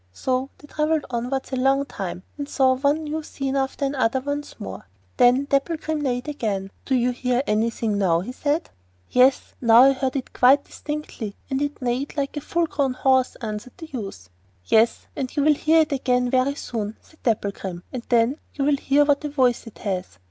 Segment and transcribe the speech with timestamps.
[0.13, 4.59] So they travelled onwards a long time, and saw one new scene after another once
[4.59, 4.87] more.
[5.17, 6.71] Then Dapplegrim neighed again.
[6.85, 8.71] 'Do you hear anything now?' said
[9.07, 9.19] he.
[9.19, 13.35] 'Yes; now I heard it quite distinctly, and it neighed like a full grown horse,'
[13.41, 14.31] answered the youth.
[14.65, 18.77] 'Yes, and you will hear it again very soon,' said Dapplegrim; 'and then you will
[18.77, 20.17] hear what a voice it has.